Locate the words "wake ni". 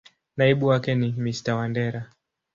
0.67-1.11